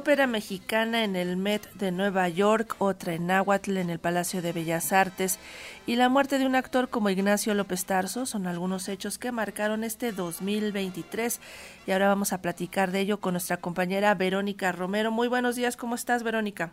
[0.00, 4.54] ópera mexicana en el Met de Nueva York, otra en Náhuatl en el Palacio de
[4.54, 5.38] Bellas Artes
[5.86, 9.84] y la muerte de un actor como Ignacio López Tarso son algunos hechos que marcaron
[9.84, 11.38] este 2023
[11.86, 15.10] y ahora vamos a platicar de ello con nuestra compañera Verónica Romero.
[15.10, 16.72] Muy buenos días, ¿cómo estás Verónica?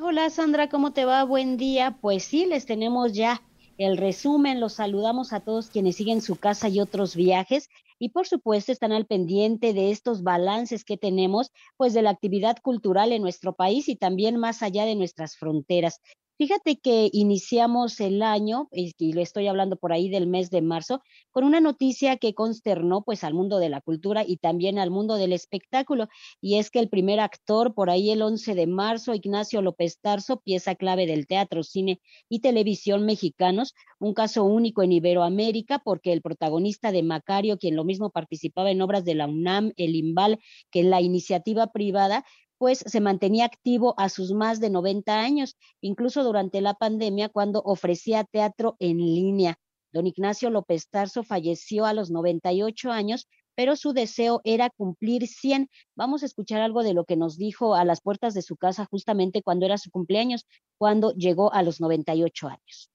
[0.00, 1.24] Hola Sandra, ¿cómo te va?
[1.24, 1.98] Buen día.
[2.00, 3.42] Pues sí, les tenemos ya
[3.78, 4.60] el resumen.
[4.60, 7.68] Los saludamos a todos quienes siguen su casa y otros viajes
[7.98, 12.58] y por supuesto están al pendiente de estos balances que tenemos pues de la actividad
[12.62, 16.00] cultural en nuestro país y también más allá de nuestras fronteras.
[16.38, 21.02] Fíjate que iniciamos el año, y le estoy hablando por ahí del mes de marzo,
[21.32, 25.16] con una noticia que consternó pues al mundo de la cultura y también al mundo
[25.16, 26.06] del espectáculo,
[26.40, 30.40] y es que el primer actor por ahí el 11 de marzo, Ignacio López Tarso,
[30.40, 36.22] pieza clave del teatro, cine y televisión mexicanos, un caso único en Iberoamérica porque el
[36.22, 40.38] protagonista de Macario, quien lo mismo participaba en obras de la UNAM, el IMBAL,
[40.70, 42.24] que la iniciativa privada,
[42.58, 47.62] pues se mantenía activo a sus más de 90 años, incluso durante la pandemia cuando
[47.64, 49.58] ofrecía teatro en línea.
[49.92, 55.70] Don Ignacio López Tarso falleció a los 98 años, pero su deseo era cumplir 100.
[55.96, 58.86] Vamos a escuchar algo de lo que nos dijo a las puertas de su casa
[58.90, 62.90] justamente cuando era su cumpleaños, cuando llegó a los 98 años.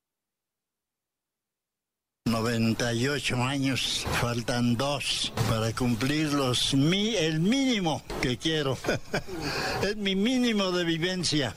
[2.34, 8.78] 98 años, faltan dos para cumplir los mi, el mínimo que quiero.
[9.84, 11.56] es mi mínimo de vivencia.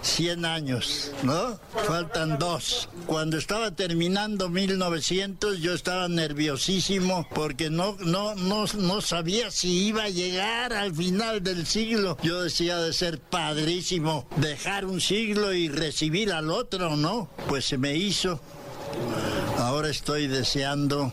[0.00, 1.58] 100 años, ¿no?
[1.86, 2.88] Faltan dos.
[3.06, 10.04] Cuando estaba terminando 1900 yo estaba nerviosísimo porque no, no, no, no sabía si iba
[10.04, 12.16] a llegar al final del siglo.
[12.22, 17.28] Yo decía de ser padrísimo dejar un siglo y recibir al otro, ¿no?
[17.48, 18.40] Pues se me hizo.
[19.58, 21.12] Ahora estoy deseando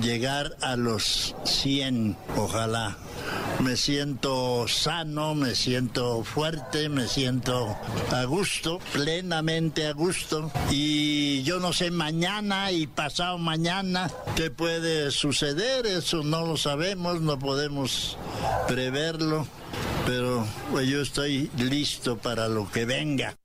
[0.00, 2.96] llegar a los 100, ojalá.
[3.60, 7.76] Me siento sano, me siento fuerte, me siento
[8.10, 10.50] a gusto, plenamente a gusto.
[10.70, 17.20] Y yo no sé mañana y pasado mañana qué puede suceder, eso no lo sabemos,
[17.20, 18.16] no podemos
[18.66, 19.46] preverlo,
[20.06, 23.36] pero pues, yo estoy listo para lo que venga.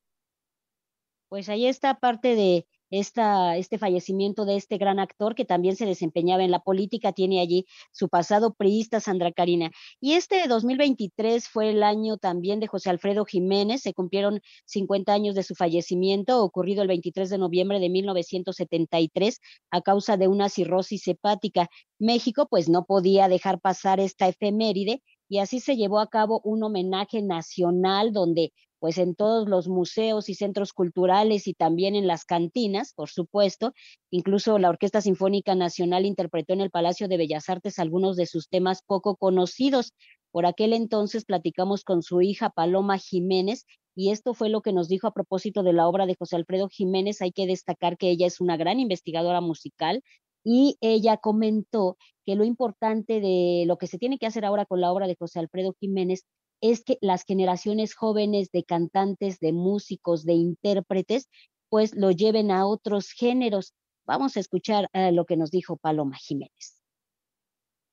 [1.28, 2.66] Pues ahí está parte de
[3.00, 7.66] este fallecimiento de este gran actor que también se desempeñaba en la política, tiene allí
[7.92, 9.72] su pasado priista, Sandra Karina.
[10.00, 15.36] Y este 2023 fue el año también de José Alfredo Jiménez, se cumplieron 50 años
[15.36, 19.40] de su fallecimiento, ocurrido el 23 de noviembre de 1973
[19.72, 21.70] a causa de una cirrosis hepática.
[22.00, 26.64] México pues no podía dejar pasar esta efeméride y así se llevó a cabo un
[26.64, 32.26] homenaje nacional donde pues en todos los museos y centros culturales y también en las
[32.26, 33.74] cantinas, por supuesto.
[34.12, 38.50] Incluso la Orquesta Sinfónica Nacional interpretó en el Palacio de Bellas Artes algunos de sus
[38.50, 39.94] temas poco conocidos.
[40.32, 43.66] Por aquel entonces platicamos con su hija Paloma Jiménez
[43.96, 46.68] y esto fue lo que nos dijo a propósito de la obra de José Alfredo
[46.68, 47.22] Jiménez.
[47.22, 50.04] Hay que destacar que ella es una gran investigadora musical
[50.44, 54.82] y ella comentó que lo importante de lo que se tiene que hacer ahora con
[54.82, 56.26] la obra de José Alfredo Jiménez
[56.72, 61.30] es que las generaciones jóvenes de cantantes, de músicos, de intérpretes,
[61.70, 63.74] pues lo lleven a otros géneros.
[64.06, 66.76] Vamos a escuchar eh, lo que nos dijo Paloma Jiménez.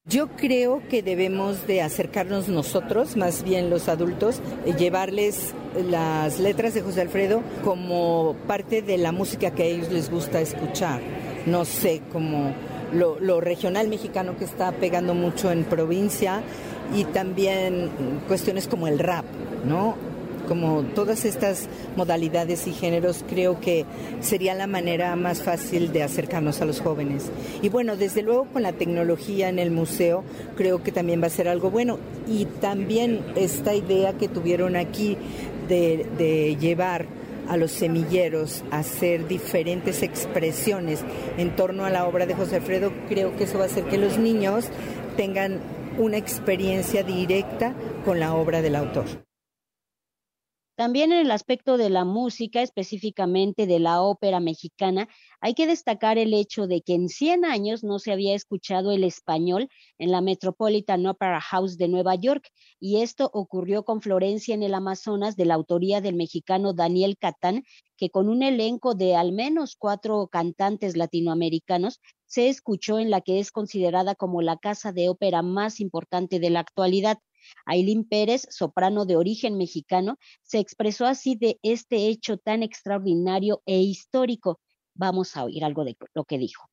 [0.04, 4.42] Yo creo que debemos de acercarnos nosotros, más bien los adultos,
[4.76, 10.10] llevarles las letras de José Alfredo como parte de la música que a ellos les
[10.10, 11.00] gusta escuchar.
[11.46, 12.52] No sé, como
[12.92, 16.42] lo regional mexicano que está pegando mucho en provincia
[16.94, 17.91] y también
[18.28, 19.25] cuestiones como el rap,
[19.66, 19.97] ¿no?
[20.48, 23.87] Como todas estas modalidades y géneros, creo que
[24.20, 27.31] sería la manera más fácil de acercarnos a los jóvenes.
[27.62, 30.25] Y bueno, desde luego con la tecnología en el museo,
[30.56, 31.98] creo que también va a ser algo bueno.
[32.26, 35.16] Y también esta idea que tuvieron aquí
[35.69, 37.06] de, llevar
[37.49, 41.00] a los semilleros a hacer diferentes expresiones
[41.38, 43.99] en torno a la obra de José Alfredo, creo que eso va a hacer que
[43.99, 44.67] los niños
[45.17, 45.61] tengan
[45.98, 47.74] una experiencia directa
[48.04, 49.31] con la obra del autor.
[50.82, 55.08] También en el aspecto de la música, específicamente de la ópera mexicana,
[55.40, 59.05] hay que destacar el hecho de que en 100 años no se había escuchado el
[59.05, 59.69] español
[59.99, 62.49] en la Metropolitan Opera House de Nueva York,
[62.81, 67.62] y esto ocurrió con Florencia en el Amazonas, de la autoría del mexicano Daniel Catán,
[67.96, 73.38] que con un elenco de al menos cuatro cantantes latinoamericanos se escuchó en la que
[73.38, 77.19] es considerada como la casa de ópera más importante de la actualidad.
[77.66, 83.80] Ailín Pérez, soprano de origen mexicano, se expresó así de este hecho tan extraordinario e
[83.80, 84.60] histórico.
[84.94, 86.68] Vamos a oír algo de lo que dijo.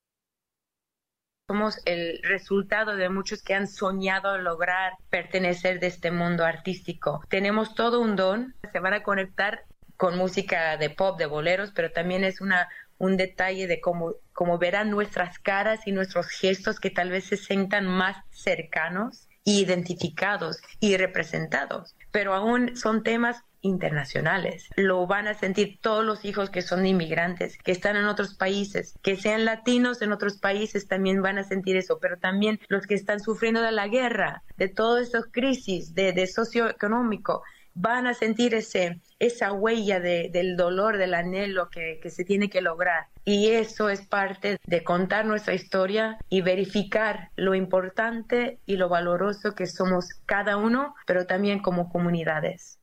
[1.47, 7.23] somos el resultado de muchos que han soñado lograr pertenecer de este mundo artístico.
[7.29, 9.63] Tenemos todo un don, se van a conectar
[9.97, 12.69] con música de pop, de boleros, pero también es una
[12.99, 17.37] un detalle de cómo, cómo verán nuestras caras y nuestros gestos que tal vez se
[17.37, 21.95] sientan más cercanos, identificados y representados.
[22.11, 24.69] Pero aún son temas internacionales.
[24.77, 28.97] Lo van a sentir todos los hijos que son inmigrantes, que están en otros países,
[29.01, 32.95] que sean latinos en otros países también van a sentir eso, pero también los que
[32.95, 37.43] están sufriendo de la guerra, de todas estas crisis, de, de socioeconómico,
[37.79, 42.59] van a sentir ese, esa huella del dolor, del anhelo que, que se tiene que
[42.59, 43.07] lograr.
[43.23, 49.55] Y eso es parte de contar nuestra historia y verificar lo importante y lo valoroso
[49.55, 52.78] que somos cada uno, pero también como comunidades.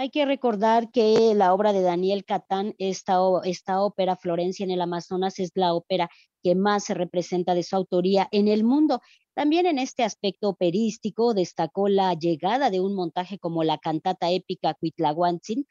[0.00, 4.80] Hay que recordar que la obra de Daniel Catán, esta, esta ópera Florencia en el
[4.80, 6.08] Amazonas, es la ópera
[6.40, 9.00] que más se representa de su autoría en el mundo.
[9.34, 14.74] También en este aspecto operístico destacó la llegada de un montaje como la cantata épica
[14.74, 15.66] Cuitlahuantzin,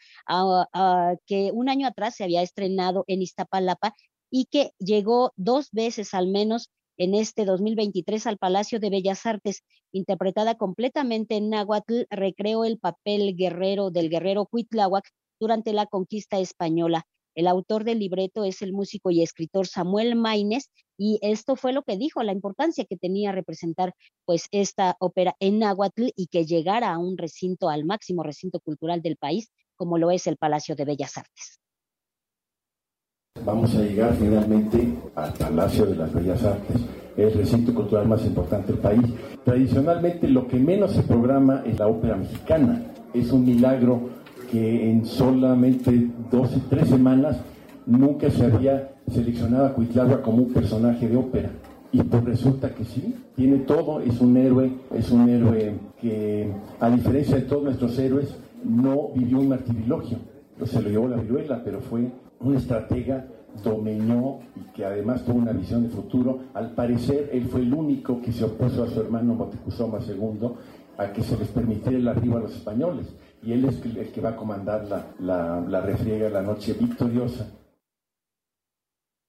[1.26, 3.96] que un año atrás se había estrenado en Iztapalapa
[4.30, 9.64] y que llegó dos veces al menos en este 2023 al Palacio de Bellas Artes,
[9.92, 15.08] interpretada completamente en náhuatl, recreó el papel guerrero del guerrero Cuitláhuac
[15.40, 17.04] durante la conquista española.
[17.36, 21.84] El autor del libreto es el músico y escritor Samuel Maines y esto fue lo
[21.84, 23.94] que dijo, la importancia que tenía representar
[24.26, 29.04] pues esta ópera en náhuatl y que llegara a un recinto, al máximo recinto cultural
[29.04, 31.60] del país, como lo es el Palacio de Bellas Artes.
[33.46, 36.78] Vamos a llegar finalmente al Palacio de las Bellas Artes,
[37.16, 39.06] el recinto cultural más importante del país.
[39.44, 42.82] Tradicionalmente lo que menos se programa es la ópera mexicana.
[43.14, 44.10] Es un milagro
[44.52, 47.38] que en solamente dos y tres semanas
[47.86, 51.50] nunca se había seleccionado a Cuitlagua como un personaje de ópera.
[51.92, 56.90] Y pues resulta que sí, tiene todo, es un héroe, es un héroe que a
[56.90, 60.18] diferencia de todos nuestros héroes no vivió un martirilogio.
[60.66, 63.28] Se lo llevó la viruela, pero fue un estratega
[63.64, 66.40] dominó y que además tuvo una visión de futuro.
[66.54, 70.52] Al parecer, él fue el único que se opuso a su hermano Moctezuma II
[70.98, 73.08] a que se les permitiera el arribo a los españoles.
[73.44, 77.48] Y él es el que va a comandar la, la, la refriega, la noche victoriosa.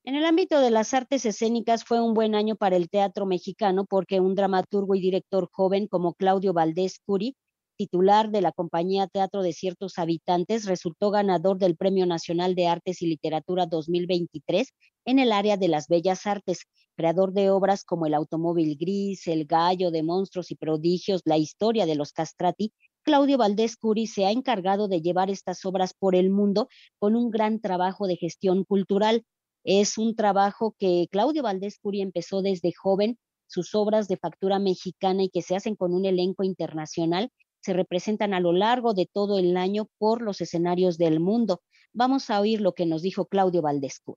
[0.04, 3.84] En el ámbito de las artes escénicas fue un buen año para el teatro mexicano
[3.84, 7.36] porque un dramaturgo y director joven como Claudio Valdés Curi
[7.78, 13.00] titular de la compañía Teatro de Ciertos Habitantes, resultó ganador del Premio Nacional de Artes
[13.02, 16.66] y Literatura 2023 en el área de las bellas artes,
[16.96, 21.86] creador de obras como El Automóvil Gris, El Gallo de Monstruos y Prodigios, La Historia
[21.86, 22.72] de los Castrati.
[23.04, 27.30] Claudio Valdés Curi se ha encargado de llevar estas obras por el mundo con un
[27.30, 29.24] gran trabajo de gestión cultural.
[29.62, 35.22] Es un trabajo que Claudio Valdés Curi empezó desde joven sus obras de factura mexicana
[35.22, 37.30] y que se hacen con un elenco internacional
[37.60, 41.62] se representan a lo largo de todo el año por los escenarios del mundo.
[41.92, 44.16] Vamos a oír lo que nos dijo Claudio Valdescuy.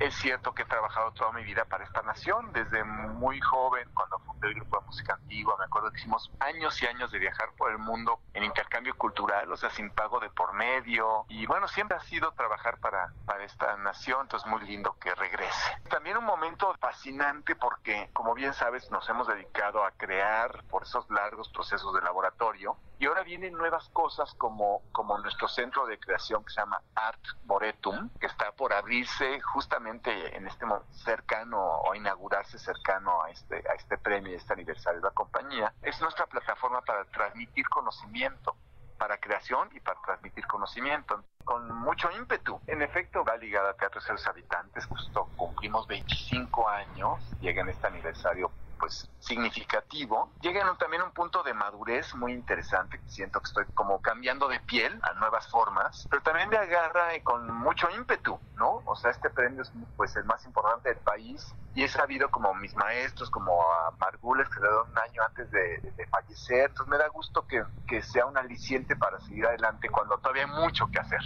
[0.00, 4.18] Es cierto que he trabajado toda mi vida para esta nación, desde muy joven, cuando
[4.20, 7.50] fundé el grupo de música antigua, me acuerdo que hicimos años y años de viajar
[7.58, 11.68] por el mundo en intercambio cultural, o sea, sin pago de por medio, y bueno,
[11.68, 15.78] siempre ha sido trabajar para, para esta nación, entonces muy lindo que regrese.
[15.90, 21.10] También un momento fascinante porque, como bien sabes, nos hemos dedicado a crear por esos
[21.10, 26.44] largos procesos de laboratorio, y ahora vienen nuevas cosas como, como nuestro centro de creación
[26.44, 32.58] que se llama Art Boretum, que está por abrirse justamente en este cercano o inaugurarse
[32.58, 35.72] cercano a este, a este premio, este aniversario de la compañía.
[35.80, 38.54] Es nuestra plataforma para transmitir conocimiento
[39.00, 42.60] para creación y para transmitir conocimiento con mucho ímpetu.
[42.66, 47.70] En efecto, va ligada a Teatro de los Habitantes, justo cumplimos 25 años, llega en
[47.70, 53.48] este aniversario pues significativo, llegan también a un punto de madurez muy interesante, siento que
[53.48, 58.40] estoy como cambiando de piel a nuevas formas, pero también me agarra con mucho ímpetu,
[58.56, 58.82] ¿no?
[58.86, 62.54] O sea, este premio es pues el más importante del país y he sabido como
[62.54, 66.88] mis maestros, como a Margules, que le dio un año antes de, de, fallecer, entonces
[66.88, 70.86] me da gusto que, que sea un aliciente para seguir adelante cuando todavía hay mucho
[70.90, 71.20] que hacer.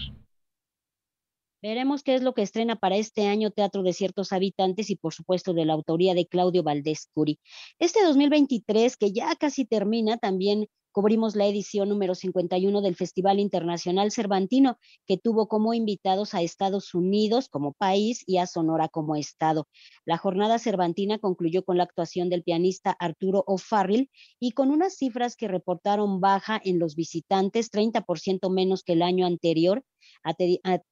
[1.64, 5.14] Veremos qué es lo que estrena para este año Teatro de ciertos habitantes y por
[5.14, 7.40] supuesto de la autoría de Claudio Valdés Curi.
[7.78, 14.12] Este 2023, que ya casi termina, también cubrimos la edición número 51 del Festival Internacional
[14.12, 19.66] Cervantino, que tuvo como invitados a Estados Unidos como país y a Sonora como estado.
[20.04, 24.08] La jornada cervantina concluyó con la actuación del pianista Arturo O'Farrill
[24.38, 29.26] y con unas cifras que reportaron baja en los visitantes, 30% menos que el año
[29.26, 29.84] anterior,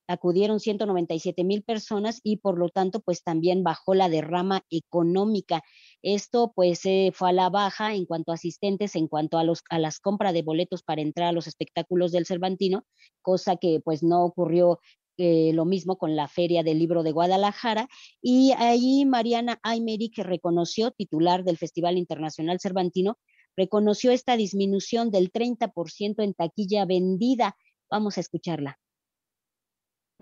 [0.06, 5.62] acudieron 197 mil personas y por lo tanto pues también bajó la derrama económica.
[6.02, 6.82] Esto pues
[7.12, 10.32] fue a la baja en cuanto a asistentes, en cuanto a, los, a las compras
[10.32, 12.84] de boletos para entrar a los espectáculos del Cervantino,
[13.22, 14.80] cosa que pues no ocurrió
[15.18, 17.88] eh, lo mismo con la Feria del Libro de Guadalajara.
[18.20, 23.18] Y ahí Mariana Aymeri, que reconoció, titular del Festival Internacional Cervantino,
[23.56, 27.56] reconoció esta disminución del 30% en taquilla vendida.
[27.90, 28.78] Vamos a escucharla.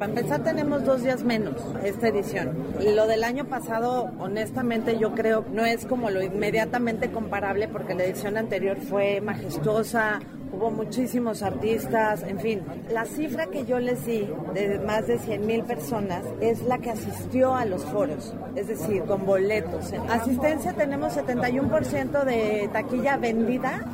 [0.01, 2.57] Para empezar tenemos dos días menos esta edición.
[2.81, 8.05] Lo del año pasado, honestamente, yo creo no es como lo inmediatamente comparable porque la
[8.05, 10.21] edición anterior fue majestuosa,
[10.55, 12.63] hubo muchísimos artistas, en fin.
[12.91, 16.93] La cifra que yo les di de más de 100 mil personas es la que
[16.93, 19.93] asistió a los foros, es decir, con boletos.
[20.09, 23.85] Asistencia tenemos 71% de taquilla vendida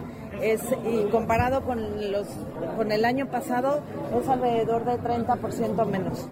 [0.43, 2.27] es y comparado con los
[2.77, 3.83] con el año pasado
[4.21, 6.29] es alrededor de 30% menos.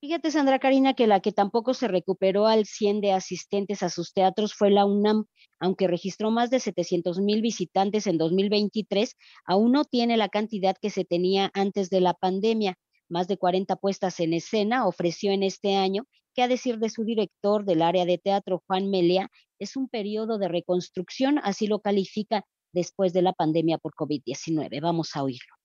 [0.00, 4.12] Fíjate, Sandra Karina, que la que tampoco se recuperó al 100 de asistentes a sus
[4.12, 5.24] teatros fue la UNAM,
[5.58, 10.90] aunque registró más de 700 mil visitantes en 2023, aún no tiene la cantidad que
[10.90, 12.78] se tenía antes de la pandemia.
[13.08, 17.02] Más de 40 puestas en escena ofreció en este año, que a decir de su
[17.04, 22.44] director del área de teatro, Juan Melea, es un periodo de reconstrucción, así lo califica
[22.72, 24.80] después de la pandemia por COVID-19.
[24.80, 25.56] Vamos a oírlo.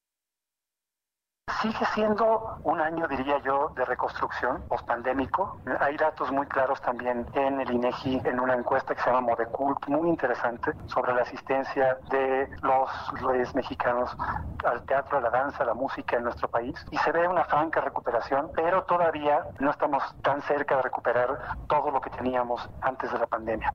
[1.61, 5.59] Sigue siendo un año, diría yo, de reconstrucción post-pandémico.
[5.79, 9.87] Hay datos muy claros también en el INEGI, en una encuesta que se llama Modecult,
[9.87, 14.15] muy interesante, sobre la asistencia de los, mexicanos
[14.63, 16.73] al teatro, a la danza, a la música en nuestro país.
[16.89, 21.91] Y se ve una franca recuperación, pero todavía no estamos tan cerca de recuperar todo
[21.91, 23.71] lo que teníamos antes de la pandemia.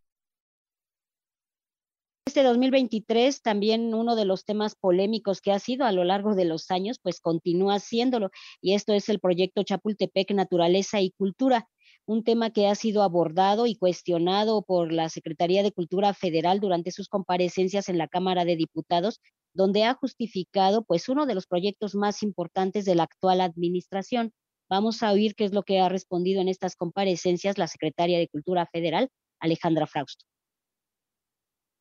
[2.27, 6.45] Este 2023 también uno de los temas polémicos que ha sido a lo largo de
[6.45, 8.31] los años, pues continúa siéndolo,
[8.61, 11.69] y esto es el proyecto Chapultepec Naturaleza y Cultura,
[12.05, 16.91] un tema que ha sido abordado y cuestionado por la Secretaría de Cultura Federal durante
[16.91, 19.21] sus comparecencias en la Cámara de Diputados,
[19.55, 24.33] donde ha justificado pues uno de los proyectos más importantes de la actual administración.
[24.69, 28.27] Vamos a oír qué es lo que ha respondido en estas comparecencias la Secretaria de
[28.27, 30.27] Cultura Federal, Alejandra Frausto.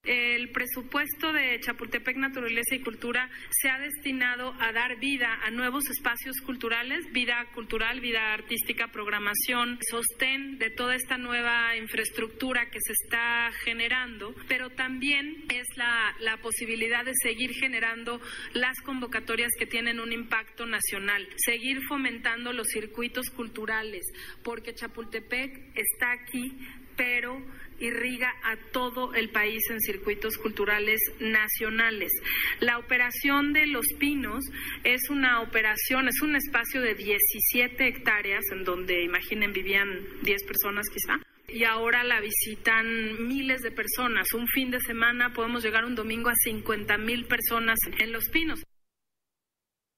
[0.06, 5.90] El presupuesto de Chapultepec Naturaleza y Cultura se ha destinado a dar vida a nuevos
[5.90, 12.94] espacios culturales, vida cultural, vida artística, programación, sostén de toda esta nueva infraestructura que se
[12.94, 18.22] está generando, pero también es la, la posibilidad de seguir generando
[18.54, 24.04] las convocatorias que tienen un impacto nacional, seguir fomentando los circuitos culturales,
[24.44, 26.56] porque Chapultepec está aquí,
[26.96, 27.44] pero
[27.80, 32.12] irriga a todo el país en circuitos culturales nacionales.
[32.60, 34.46] La operación de Los Pinos
[34.84, 39.88] es una operación, es un espacio de 17 hectáreas en donde, imaginen, vivían
[40.24, 41.20] 10 personas quizá.
[41.48, 44.34] Y ahora la visitan miles de personas.
[44.34, 48.64] Un fin de semana podemos llegar un domingo a 50 mil personas en Los Pinos.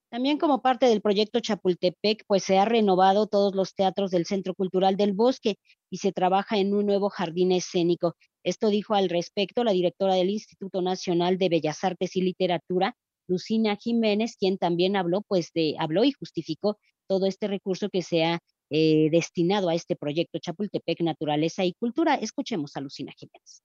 [0.09, 4.53] También como parte del proyecto Chapultepec, pues se ha renovado todos los teatros del Centro
[4.53, 5.55] Cultural del Bosque
[5.89, 8.15] y se trabaja en un nuevo jardín escénico.
[8.43, 12.95] Esto dijo al respecto la directora del Instituto Nacional de Bellas Artes y Literatura,
[13.27, 18.23] Lucina Jiménez, quien también habló, pues de, habló y justificó todo este recurso que se
[18.23, 22.15] ha eh, destinado a este proyecto Chapultepec Naturaleza y Cultura.
[22.15, 23.61] Escuchemos a Lucina Jiménez.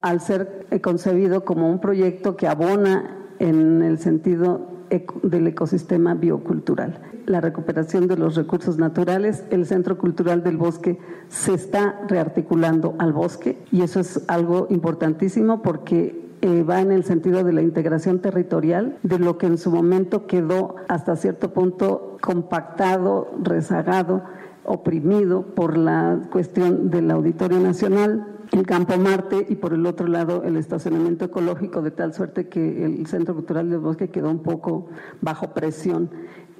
[0.00, 4.73] Al ser eh, concebido como un proyecto que abona en el sentido
[5.22, 7.00] del ecosistema biocultural.
[7.26, 10.98] La recuperación de los recursos naturales, el Centro Cultural del Bosque
[11.28, 17.04] se está rearticulando al bosque y eso es algo importantísimo porque eh, va en el
[17.04, 22.18] sentido de la integración territorial de lo que en su momento quedó hasta cierto punto
[22.20, 24.22] compactado, rezagado,
[24.64, 30.44] oprimido por la cuestión del Auditorio Nacional, el Campo Marte y por el otro lado
[30.44, 34.86] el estacionamiento ecológico, de tal suerte que el Centro Cultural del Bosque quedó un poco
[35.20, 36.08] bajo presión.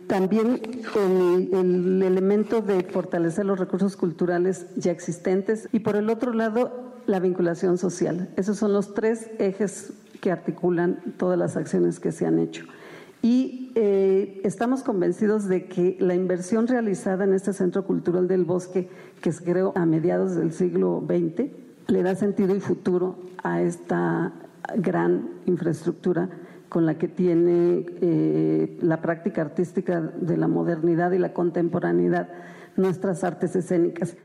[0.08, 0.60] También
[0.96, 6.94] el, el elemento de fortalecer los recursos culturales ya existentes y por el otro lado
[7.06, 8.28] la vinculación social.
[8.36, 12.64] Esos son los tres ejes que articulan todas las acciones que se han hecho.
[13.22, 18.90] Y eh, estamos convencidos de que la inversión realizada en este Centro Cultural del Bosque,
[19.22, 24.32] que se creó a mediados del siglo XX, le da sentido y futuro a esta
[24.76, 26.28] gran infraestructura
[26.68, 32.28] con la que tiene eh, la práctica artística de la modernidad y la contemporaneidad
[32.76, 34.16] nuestras artes escénicas.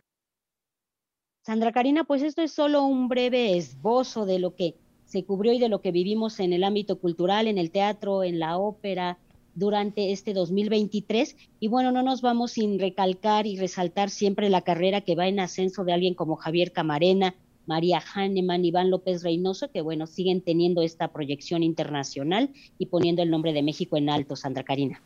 [1.46, 4.76] Sandra Karina, pues esto es solo un breve esbozo de lo que
[5.06, 8.40] se cubrió y de lo que vivimos en el ámbito cultural, en el teatro, en
[8.40, 9.18] la ópera,
[9.56, 11.36] durante este 2023.
[11.60, 15.40] Y bueno, no nos vamos sin recalcar y resaltar siempre la carrera que va en
[15.40, 17.36] ascenso de alguien como Javier Camarena,
[17.70, 22.50] María Hahnemann, Iván López Reynoso, que bueno, siguen teniendo esta proyección internacional
[22.80, 25.04] y poniendo el nombre de México en alto, Sandra Karina.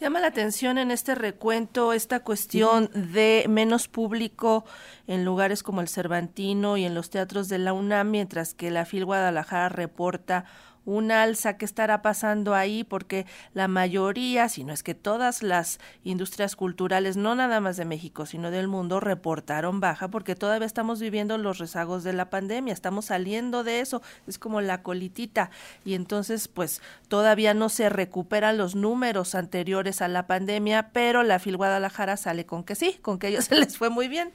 [0.00, 4.64] Llama la atención en este recuento esta cuestión de menos público
[5.12, 8.86] en lugares como el Cervantino y en los teatros de la UNAM, mientras que la
[8.86, 10.46] FIL Guadalajara reporta
[10.84, 11.56] un alza.
[11.58, 17.16] Que estará pasando ahí porque la mayoría, si no es que todas las industrias culturales,
[17.16, 21.58] no nada más de México, sino del mundo, reportaron baja porque todavía estamos viviendo los
[21.58, 25.50] rezagos de la pandemia, estamos saliendo de eso, es como la colitita.
[25.84, 31.38] Y entonces pues todavía no se recuperan los números anteriores a la pandemia, pero la
[31.38, 34.32] FIL Guadalajara sale con que sí, con que a ellos se les fue muy bien.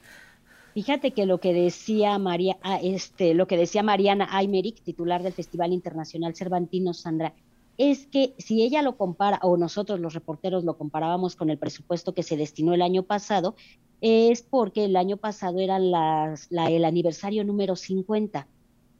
[0.78, 5.32] Fíjate que lo que decía María, ah, este, lo que decía Mariana Aymeric, titular del
[5.32, 7.34] Festival Internacional Cervantino, Sandra,
[7.78, 12.14] es que si ella lo compara, o nosotros los reporteros lo comparábamos con el presupuesto
[12.14, 13.56] que se destinó el año pasado,
[14.00, 18.46] es porque el año pasado era las, la, el aniversario número 50.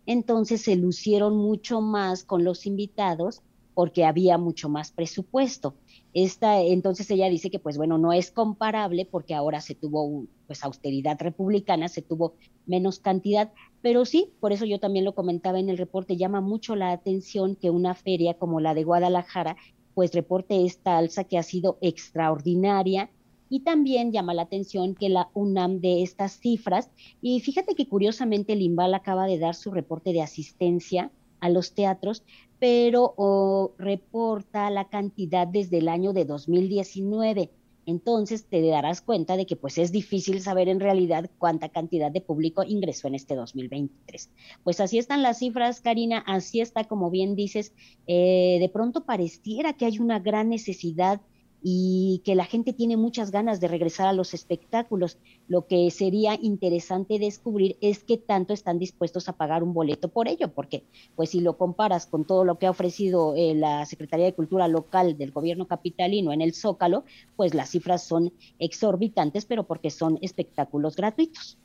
[0.04, 3.40] Entonces se lucieron mucho más con los invitados
[3.78, 5.76] porque había mucho más presupuesto.
[6.12, 10.64] Esta, entonces ella dice que pues bueno, no es comparable porque ahora se tuvo pues
[10.64, 12.34] austeridad republicana, se tuvo
[12.66, 16.74] menos cantidad, pero sí, por eso yo también lo comentaba en el reporte, llama mucho
[16.74, 19.56] la atención que una feria como la de Guadalajara
[19.94, 23.10] pues reporte esta alza que ha sido extraordinaria
[23.48, 26.90] y también llama la atención que la UNAM de estas cifras
[27.22, 32.24] y fíjate que curiosamente el acaba de dar su reporte de asistencia a los teatros,
[32.58, 37.50] pero reporta la cantidad desde el año de 2019.
[37.86, 42.20] Entonces te darás cuenta de que pues es difícil saber en realidad cuánta cantidad de
[42.20, 44.30] público ingresó en este 2023.
[44.62, 47.72] Pues así están las cifras, Karina, así está, como bien dices,
[48.06, 51.22] eh, de pronto pareciera que hay una gran necesidad
[51.62, 55.18] y que la gente tiene muchas ganas de regresar a los espectáculos.
[55.48, 60.28] Lo que sería interesante descubrir es qué tanto están dispuestos a pagar un boleto por
[60.28, 60.84] ello, porque
[61.16, 64.68] pues si lo comparas con todo lo que ha ofrecido eh, la Secretaría de Cultura
[64.68, 67.04] local del gobierno capitalino en el Zócalo,
[67.36, 71.58] pues las cifras son exorbitantes, pero porque son espectáculos gratuitos.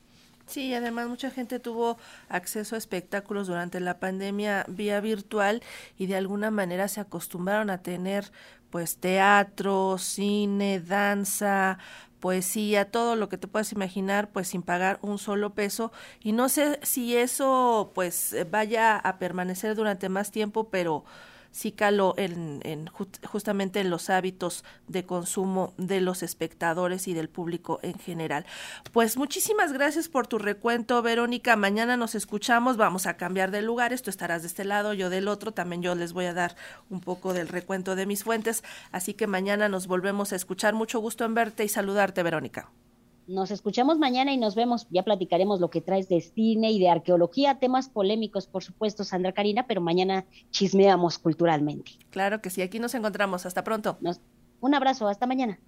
[0.45, 5.63] Sí, además mucha gente tuvo acceso a espectáculos durante la pandemia vía virtual
[5.97, 8.31] y de alguna manera se acostumbraron a tener
[8.73, 11.77] pues teatro, cine, danza,
[12.19, 15.91] poesía, todo lo que te puedas imaginar, pues sin pagar un solo peso.
[16.23, 21.05] Y no sé si eso pues vaya a permanecer durante más tiempo, pero
[21.53, 22.89] sí caló en,
[23.23, 28.45] justamente en los hábitos de consumo de los espectadores y del público en general.
[28.91, 31.55] Pues muchísimas gracias por tu recuento, Verónica.
[31.55, 35.29] Mañana nos escuchamos, vamos a cambiar de lugares, tú estarás de este lado, yo del
[35.29, 36.57] otro, también yo les voy a dar
[36.89, 40.73] un poco del recuento de mis fuentes, así que mañana nos volvemos a escuchar.
[40.73, 42.69] Mucho gusto en verte y saludarte, Verónica.
[43.27, 44.87] Nos escuchamos mañana y nos vemos.
[44.89, 49.31] Ya platicaremos lo que traes de cine y de arqueología, temas polémicos, por supuesto, Sandra
[49.31, 51.93] Karina, pero mañana chismeamos culturalmente.
[52.09, 53.45] Claro que sí, aquí nos encontramos.
[53.45, 53.97] Hasta pronto.
[54.59, 55.59] un abrazo, hasta mañana.